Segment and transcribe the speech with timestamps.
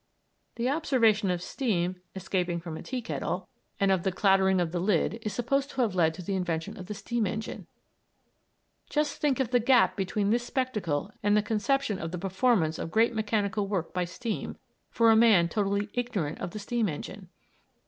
[0.55, 3.47] The observation of steam escaping from a tea kettle
[3.79, 6.75] and of the clattering of the lid is supposed to have led to the invention
[6.75, 7.67] of the steam engine.
[8.89, 12.89] Just think of the gap between this spectacle and the conception of the performance of
[12.89, 14.57] great mechanical work by steam,
[14.89, 17.29] for a man totally ignorant of the steam engine!